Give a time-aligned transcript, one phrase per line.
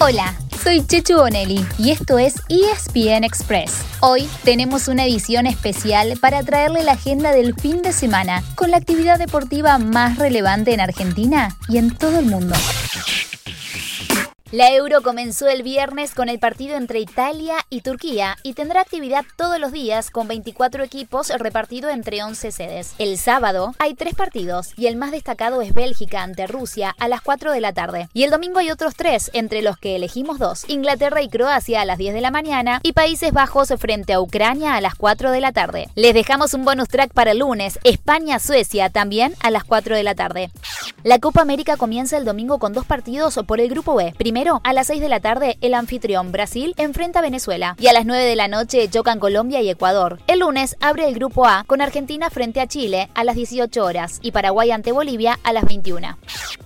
[0.00, 3.72] Hola, soy Chechu Bonelli y esto es ESPN Express.
[3.98, 8.76] Hoy tenemos una edición especial para traerle la agenda del fin de semana con la
[8.76, 12.54] actividad deportiva más relevante en Argentina y en todo el mundo.
[14.50, 19.26] La Euro comenzó el viernes con el partido entre Italia y Turquía y tendrá actividad
[19.36, 22.94] todos los días con 24 equipos repartidos entre 11 sedes.
[22.96, 27.20] El sábado hay tres partidos y el más destacado es Bélgica ante Rusia a las
[27.20, 28.08] 4 de la tarde.
[28.14, 31.84] Y el domingo hay otros tres, entre los que elegimos dos, Inglaterra y Croacia a
[31.84, 35.42] las 10 de la mañana y Países Bajos frente a Ucrania a las 4 de
[35.42, 35.88] la tarde.
[35.94, 40.14] Les dejamos un bonus track para el lunes, España-Suecia también a las 4 de la
[40.14, 40.50] tarde.
[41.04, 44.14] La Copa América comienza el domingo con dos partidos por el Grupo B.
[44.16, 47.92] Primero, a las 6 de la tarde, el anfitrión Brasil enfrenta a Venezuela y a
[47.92, 50.20] las 9 de la noche chocan Colombia y Ecuador.
[50.28, 54.20] El lunes abre el Grupo A con Argentina frente a Chile a las 18 horas
[54.22, 56.16] y Paraguay ante Bolivia a las 21.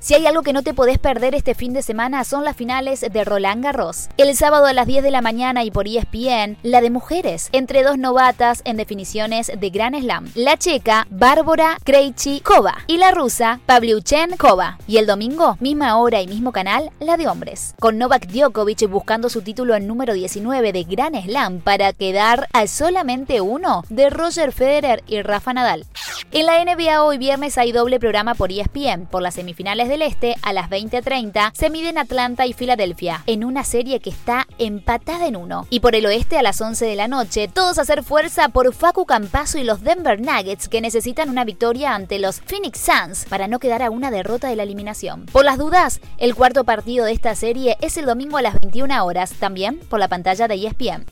[0.00, 3.02] Si hay algo que no te podés perder este fin de semana son las finales
[3.02, 4.08] de Roland Garros.
[4.16, 7.84] El sábado a las 10 de la mañana y por ESPN, la de mujeres, entre
[7.84, 10.28] dos novatas en definiciones de Gran Slam.
[10.34, 14.78] La checa Bárbara Krejcikova y la rusa Pavlyuchen Kova.
[14.88, 17.59] Y el domingo, misma hora y mismo canal, la de hombres.
[17.78, 22.66] Con Novak Djokovic buscando su título en número 19 de Gran Slam para quedar a
[22.66, 25.86] solamente uno de Roger Federer y Rafa Nadal.
[26.32, 29.06] En la NBA hoy viernes hay doble programa por ESPN.
[29.10, 33.64] Por las semifinales del Este, a las 20.30, se miden Atlanta y Filadelfia, en una
[33.64, 35.66] serie que está empatada en uno.
[35.70, 38.72] Y por el Oeste, a las 11 de la noche, todos a hacer fuerza por
[38.72, 43.48] Facu Campazo y los Denver Nuggets, que necesitan una victoria ante los Phoenix Suns para
[43.48, 45.26] no quedar a una derrota de la eliminación.
[45.26, 49.04] Por las dudas, el cuarto partido de esta serie es el domingo a las 21
[49.04, 51.06] horas, también por la pantalla de ESPN.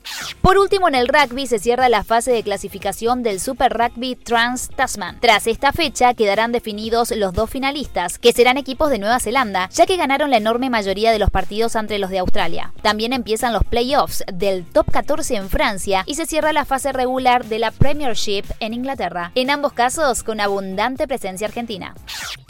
[0.49, 4.71] Por último, en el rugby se cierra la fase de clasificación del Super Rugby Trans
[4.75, 5.21] Tasman.
[5.21, 9.85] Tras esta fecha quedarán definidos los dos finalistas, que serán equipos de Nueva Zelanda, ya
[9.85, 12.73] que ganaron la enorme mayoría de los partidos ante los de Australia.
[12.81, 17.45] También empiezan los playoffs del Top 14 en Francia y se cierra la fase regular
[17.45, 21.95] de la Premiership en Inglaterra, en ambos casos con abundante presencia argentina.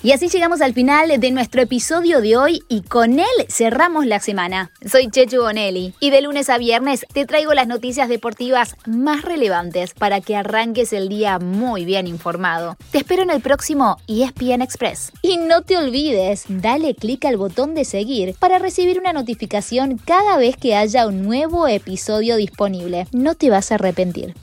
[0.05, 4.21] Y así llegamos al final de nuestro episodio de hoy y con él cerramos la
[4.21, 4.71] semana.
[4.89, 9.95] Soy Chechu Bonelli y de lunes a viernes te traigo las noticias deportivas más relevantes
[9.95, 12.77] para que arranques el día muy bien informado.
[12.91, 15.11] Te espero en el próximo ESPN Express.
[15.23, 20.37] Y no te olvides, dale clic al botón de seguir para recibir una notificación cada
[20.37, 23.07] vez que haya un nuevo episodio disponible.
[23.13, 24.35] No te vas a arrepentir.